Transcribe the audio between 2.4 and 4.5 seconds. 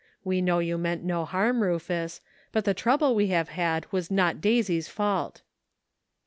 but the trouble we have had was not